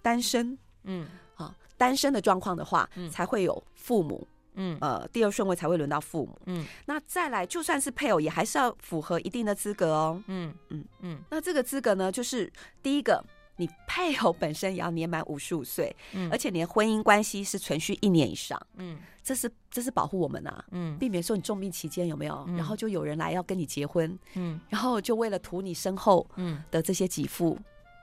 [0.00, 4.24] 单身，嗯，啊，单身的状况的话，才会有父母。
[4.58, 6.36] 嗯，呃，第二顺位才会轮到父母。
[6.46, 10.22] 嗯，那再来，就算是配偶，也还是要符合一定的资格哦。
[10.26, 10.84] 嗯嗯。
[11.00, 11.18] 嗯。
[11.30, 13.24] 那这个资格呢，就是第一个，
[13.56, 18.60] 你配偶本身也要年满五十五岁，嗯，而且你的婚姻关系是存续一年以上。
[18.76, 26.62] 嗯，这是这是保护我们呐，嗯，避免说你重病期间有没有，然后就有人来要跟你结婚，嗯，然后就为了图你身后嗯。
[26.70, 27.56] 的这些给付，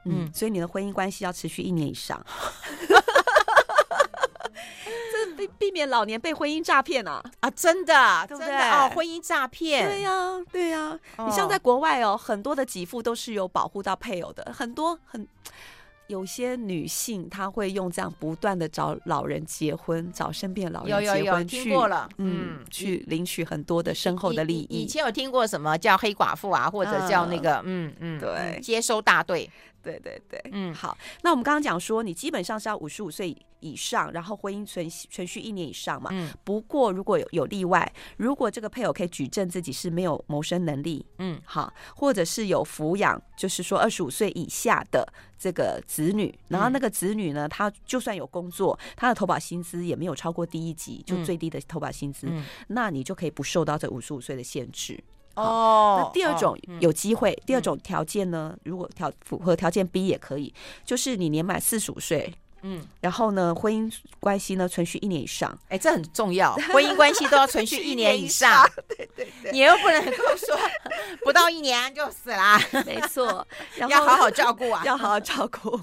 [0.06, 2.26] 嗯，所以你的婚姻关系要持续一年以上。
[5.58, 7.50] 避免老年被婚姻诈骗啊啊！
[7.50, 8.56] 真的，对不对？
[8.56, 11.00] 哦，婚姻诈骗，对呀，对呀。
[11.18, 15.28] 你像在国外哦，很多的给付都是有保护到配偶的，很多很
[16.08, 24.84] 有些女性她会用这样不断的找老人结婚，找身边老人结婚，听过了，嗯，去领取很多的身后的利益。
[24.84, 29.50] 以前有听过什么叫黑寡妇啊，或者叫那个，嗯嗯，对，接收大队。
[29.82, 36.10] 对对对，嗯，好，那我们刚刚讲说，你基本上是要五十五岁以上，然后婚姻存存续一年以上嘛。
[36.14, 36.30] 嗯。
[36.44, 55.04] 不过如果有有例外，如果这个配偶可以举证自己是没有谋生能力，嗯，好，或者是有抚养，就是说二十五岁以下的这个子女，然后那个子女呢，他就算有工作，他的投保薪资也没有超过第一级，就最低的投保薪资，嗯，那你就可以不受到这五十五岁的限制。
[55.36, 58.58] 哦，那第二种有机会，哦嗯、第二种条件呢？
[58.64, 60.54] 如果条符合条件 B 也可以，
[60.86, 62.34] 就是你年满四十五岁，
[62.68, 70.58] 嗯，然后呢，婚姻关系呢存续一年以上，哎，这很重要，婚姻关系都要存续一年以上， 对对对，你又不能够说
[71.24, 75.80] 不到一年就死啦，没错，然 后要好好照顾啊，要好好照顾，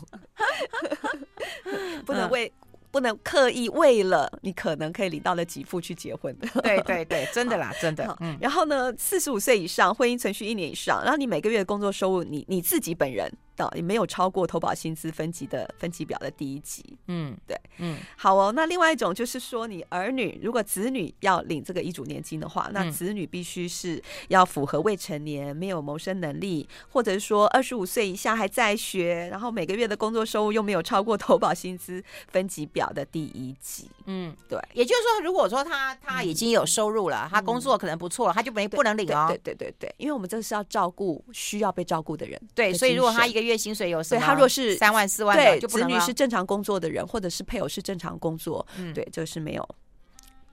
[2.04, 2.52] 不能为。
[2.92, 6.46] 不能刻意为了你可能可以领到的给付去结婚的。
[6.60, 8.14] 对对对，真的啦，真的。
[8.20, 13.32] 嗯，然后呢，四十五岁以上，婚姻存续一年以上，然后你每个月的工作收入，你你自己本人。
[13.74, 16.96] 也没有超过投保薪资分级的分级表的第一级。
[17.06, 18.52] 嗯，对，嗯，好哦。
[18.54, 33.88] 那另外一种就是说，你儿女如果子女要领这个遗嘱年金的话，那子女必须是要符合未成年、没有谋生能力，或者是说二十五岁以下还在学，然后每个月的工作收入又没有超过投保薪资分级表的第一级。
[34.06, 34.58] 嗯，对。
[34.72, 39.26] 也就是说，如果说他他已经有收入了，他工作可能不错，他就没不能领哦。
[39.28, 42.40] 对对对对，因为我们这是要照顾需要被照顾的人。
[42.54, 43.52] 对，所以如果他一个月。
[43.62, 49.68] 薪水有，所以他若是三万四万，对，子女是正常工作的人，或者是配偶是正常工作，嗯，对，这是没有，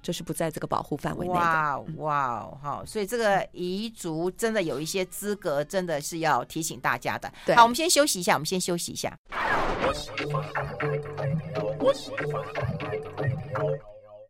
[0.03, 1.33] 就是不在这个保护范围内。
[1.33, 7.33] 哇哇，好，所以这个彝族真的有一些资格，真的是要提醒大家的。
[7.55, 9.17] 好，我们先休息一下，我们先休息一下。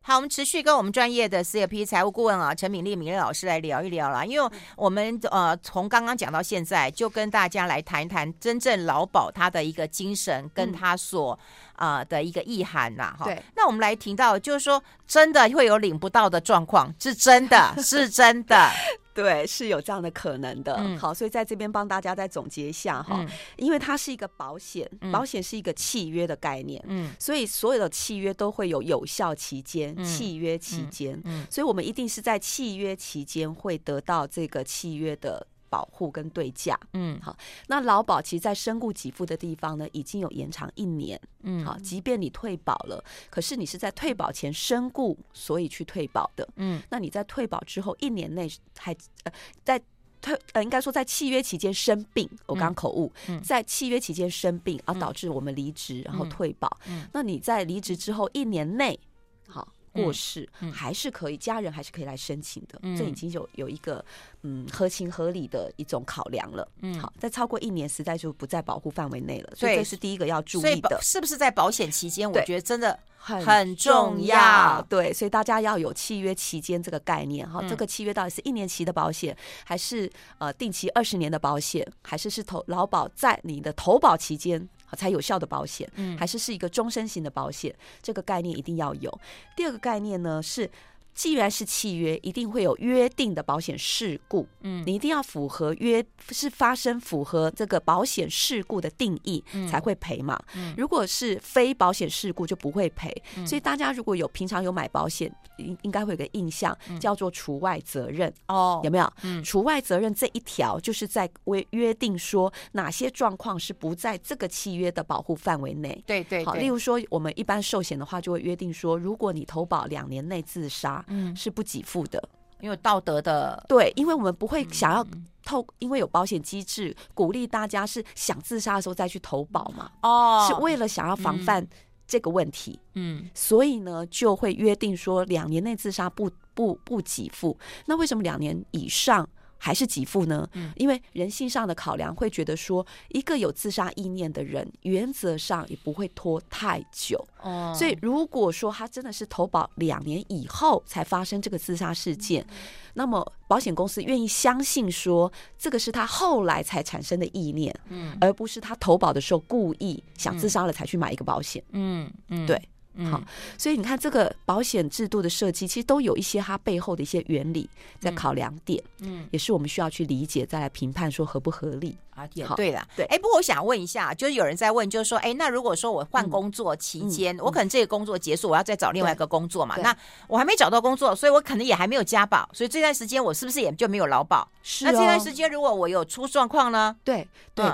[0.01, 4.25] 好，我们持续跟我们专业的 CFP 财务顾问啊，陈敏丽敏丽老师来聊一聊啦。
[4.25, 11.37] 因为我们呃从刚刚讲到现在，就跟大家来谈一谈真正劳保它的一个精神，跟它所
[11.75, 13.13] 啊、呃、的一个意涵呐。
[13.19, 13.43] 哈，对。
[13.55, 18.71] 那我们来听到，就是说真的会有领不到的状况，是真的， 是真的。
[19.13, 20.75] 对，是有这样的可能的。
[20.79, 35.45] 嗯、好，所以在这边帮大家再总结一下哈，嗯、因为它是一个保险，保险是一个契约的概念，嗯，所以所有的契约都会有有效期间，嗯、契约期间，嗯，嗯，所以我们一定是在契约期间会得到这个契约的。
[35.69, 37.35] 保护跟对价，嗯，好，
[37.67, 49.31] 那劳保其实，在身故给付的地方呢，已经有延长一年，嗯，好，即便你退保了，可是你是在退保前身故，所以去退保的，嗯，那你在退保之后一年内还呃
[49.63, 49.81] 在
[50.21, 58.99] 退呃应该说在契约期间生病，我刚口误，嗯，在契约期间生病而导致我们离职，然后退保，嗯，那你在离职之后一年内，
[59.47, 59.67] 好。
[59.91, 62.79] 过世，还是可以，家人还是可以来申请的。
[62.97, 64.03] 这已经有有一个
[64.43, 66.67] 嗯合情合理的一种考量了。
[66.81, 69.53] 嗯，好，在超过一年，实在就不在保护范围内了。
[69.55, 70.99] 所以这是第一个要注意的。
[71.01, 72.29] 是不是在保险期间？
[72.29, 74.81] 我觉得真的很重要。
[74.89, 77.61] 对，所以大家要有契约期间这个概念哈。
[77.67, 84.67] 这个契约到底是一年期的保险，还是呃定期二十年的保险，还是是投劳保在你的投保期间？
[84.95, 89.19] 才有效的保险，还是是一个终身型的保险，这个概念一定要有。
[89.55, 90.69] 第二个概念呢是。
[91.13, 94.47] 既然是契约，一定会有约定的保险事故。
[94.61, 100.39] 嗯，你一定要符合约是发生符合这个保险事故的定义才会赔嘛。
[100.55, 103.13] 嗯，如果是非保险事故就不会赔。
[103.45, 109.13] 所以大家如果有平常有买保险，应应该会有个印象叫做除外责任哦，有没有？
[109.23, 116.01] 嗯，除外责任这一条就是在约约定说哪些状况是不在这个契约的保护范围内。
[116.07, 120.98] 对对，好，例如说我们一般寿险的话，就会约定说，如果你投保两年内自杀。
[121.07, 122.21] 嗯，是不给付的，
[122.61, 125.05] 因为道德的对，因为我们不会想要
[125.43, 131.65] 透，因为有保险机制鼓励大家是想自杀的时候再去投保嘛，哦，是为了想要防范
[132.07, 139.27] 这个问题，嗯，所以呢就会约定说两年内自杀不不不给付，那为什么两年以上？
[139.59, 140.49] 还是给付呢？
[140.75, 147.23] 因为人性上的考量会觉得说，一个有自杀意念的人，原则上也不会拖太久。
[147.41, 152.45] 哦，所以如果说他真的是投保两年以后才发生这个自杀事件，
[152.93, 161.63] 那么保险公司愿意相信说，这个是他后来才产生的意念，嗯，而不是他投保的时候故意想自杀了才去买一个保险。
[161.71, 162.61] 嗯嗯，对。
[163.05, 163.21] 好，
[163.57, 167.69] 所以你看这个保险制度的设计，其实都有一些它背后的一些原理
[167.99, 172.27] 在考量点，嗯，也是我们需要去理解，再来评判说合不合理啊。
[172.33, 179.77] 也对了，对，哎，不过我想问一下，就是有人在问，就是说，哎，那如果说我换工作期间，我可能这个工作结束，我要再找另外一个工作嘛？
[179.77, 179.95] 那
[180.27, 184.47] 我还没找到工作，所以我可能也还没有加保，所以这段时间我是不是也就没有劳保？
[184.61, 184.83] 是。
[184.85, 186.95] 那这段时间如果我有出状况呢？
[187.03, 187.65] 对对。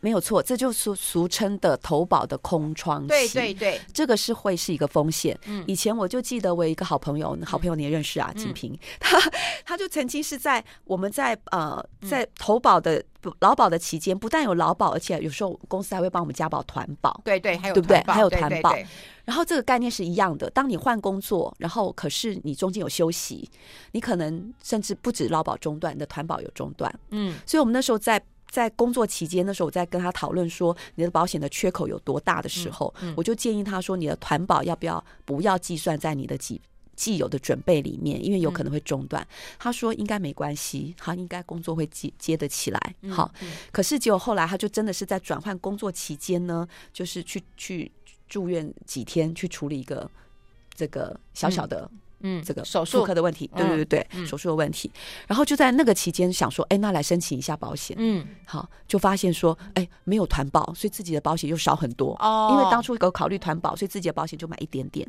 [0.00, 3.08] 没有错，这就是俗俗称的投保的空窗期。
[3.08, 5.38] 对对对，这个是会是一个风险。
[5.46, 9.18] 嗯，以前我就记得我一个好朋友，好朋友你也认识啊，金平， 他
[9.64, 13.02] 他就曾经是在我们在呃在投保的
[13.40, 17.20] 劳保的期间，不但有劳保，而且有时候公司还会帮我们加保团保。
[17.24, 18.00] 对对，还有对不对？
[18.06, 18.76] 还有团保。
[19.24, 20.48] 然后这个概念是一样的。
[20.50, 23.50] 当你换工作，然后可是你中间有休息，
[23.90, 26.92] 你可能甚至不止劳保中断，你的团保有中断。
[27.10, 28.22] 嗯，所以我们那时候在。
[28.50, 36.60] 在工作期间，那时候我在跟他讨论说你的保险的缺口有多大的时候，我就建议他说，你的团保要不要不要计算在你的既
[36.96, 39.24] 既有的准备里面，因为有可能会中断。
[39.58, 42.94] 他说应该没关系，他应该工作会接接得起来。
[43.10, 43.32] 好，
[43.70, 47.92] 可是结果后来他就真的是在转换工作期间呢，就是去去
[48.28, 50.10] 住院几天去处理一个
[50.74, 51.88] 这个小小的。
[52.20, 54.90] 嗯，这个手术科的问题，对对对对，嗯、手术的问题。
[55.26, 57.96] 然后就在那个期间想说，哎，那来申请一下保险。
[57.98, 62.16] 嗯，好，就发现说，哎，没有团保，所以自己的保险又少很多。
[62.20, 65.06] 哦，因为当初有考虑团保，所以自己的保险就买一点点。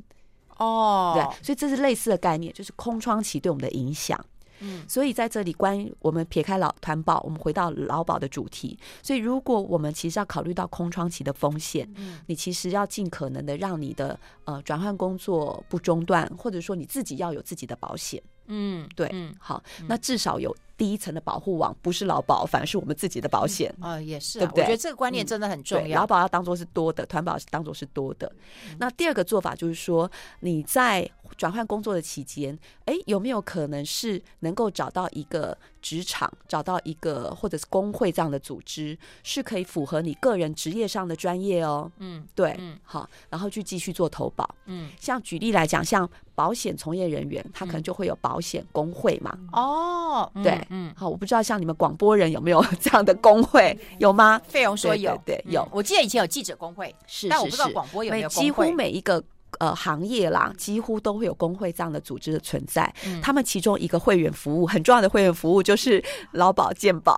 [0.57, 4.19] 哦，对，所以这是类似的概念，就是空窗期对我们的影响。
[4.59, 8.77] 嗯，所以在这里，关于我们撇开老团保，我们回到劳保的主题。
[9.01, 18.21] 所以，如果我们其实要考虑到空窗期的风险，嗯，你其实要尽可能的让你的呃转换工作不中断，或者说你自己要有自己的保险。
[18.51, 23.71] 嗯，对，嗯，好，那至少有第一层的保护网，不是劳保，反而是我们自己的保险。
[23.79, 24.63] 啊，也是，对不对？
[24.63, 26.01] 我觉得这个观念真的很重要。
[26.01, 28.31] 劳保要当做是多的，团保是当做是多的。
[28.79, 31.07] 那第二个做法就是说，你在
[31.37, 41.91] 转换工作的期间，哎，有没有可能是能够找到一个职场，找到一个或者是工会这样的组织，是可以符合你个人职业上的专业哦？
[41.97, 44.49] 嗯，对，嗯，好，然后去继续做投保。
[44.65, 46.09] 嗯，像举例来讲，像。
[46.39, 49.37] 保险从业人员，他可能就会有保险工会嘛？
[49.51, 54.39] 哦，对，嗯，好，我不知道像你们广播人有没有这样的工会，有吗？
[54.47, 55.67] 费用说有，对，有。
[55.69, 58.29] 我记得以前有记者工会，是，但我不知道广播有没有。
[58.29, 59.21] 几乎每一个
[59.59, 62.93] 呃行业啦，几乎都会有工会这样的组织的存在。
[63.21, 67.17] 他们其中一个会员服务很重要的会员服务就是劳保健保，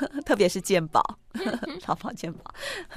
[0.24, 1.02] 特别是健保。
[1.86, 2.42] 劳保健保，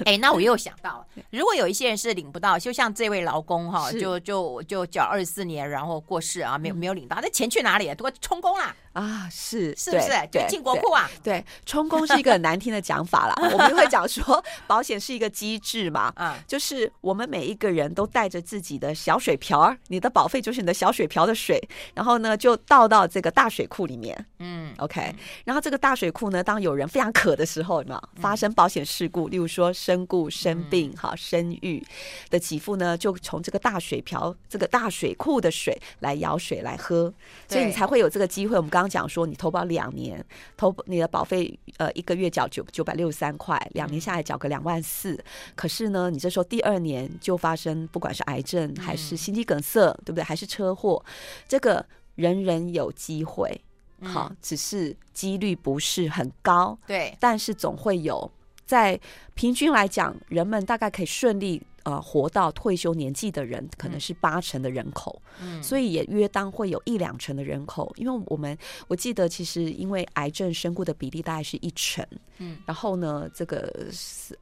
[0.06, 7.94] 哎，那我又想到， 如果有一些人是领不到，就像这位劳工哈，就就就缴二十四年，然后过世啊，没有没有领到，那钱去哪里？
[7.94, 8.74] 都充公啦？
[8.94, 10.08] 啊，是是不是？
[10.32, 11.06] 就进国库啊？
[11.22, 13.34] 对，充公是一个很难听的讲法啦。
[13.52, 21.60] 我们会讲说，保险是一个机制嘛，啊，就是我们每一个人都带着自己的小水瓢，你的保费就是你的小水瓢的水，
[21.92, 29.28] 然后呢就倒到这个大水库里面，嗯，OK，然后这个大水库呢，当有人非常渴的时候，有没有发生保险事故？
[29.28, 31.80] 例如说身故、生病、哈生育
[32.28, 37.12] 的给付呢，就从这个大水瓢、这个大水库的水来舀水来喝，
[37.46, 38.56] 所以你才会有这个机会。
[38.56, 40.24] 我们刚刚讲说，你投保两年，
[40.56, 45.16] 投你的保费呃一个月缴九九百六十三块，两年下来缴个两万四。
[45.54, 50.24] 可是呢，你这时候第二年就发生，不管是癌症还是心肌梗塞，对不对？
[50.24, 51.04] 还是车祸，
[51.46, 51.86] 这个
[52.16, 53.62] 人人有机会。
[54.02, 58.30] 好，只是几率不是很高，对，但是总会有。
[58.66, 58.98] 在
[59.34, 72.06] 平均来讲，人们大概可以顺利呃活到退休年纪的人，可能是八成的人口，嗯，所以也约当会有一两成的人口，因为我们我记得其实因为癌症身故的比例大概是一成，
[72.38, 73.88] 嗯，然后呢，这个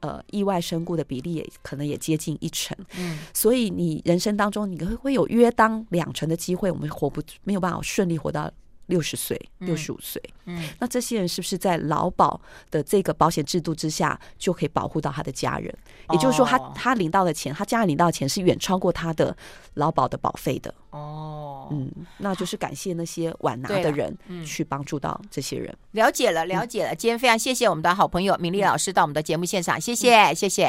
[0.01, 8.51] 呃意外身故的比例也可能也接近一成，嗯，所以你人生当中你会会有约当两成的机会，我们活不没有办法顺利活到。
[8.89, 15.73] 六十岁、六十五岁，嗯，那这些人是不是在劳保的这个保险制度之下，就可以保护到他的家人？
[16.09, 19.35] 也就是说他，他他领到的钱，他家人领到的钱是远超过他的
[19.75, 20.73] 劳保的保费的。
[20.89, 25.71] 哦，嗯，那就是感谢那些晚拿的人，去帮助到这些人。
[25.91, 26.95] 了解了，了解了。
[26.95, 30.67] 今天非常谢谢我们的好朋友敏丽老师到我们的节目现场，谢谢，谢谢。